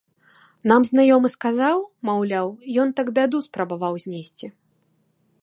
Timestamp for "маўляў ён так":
2.09-3.07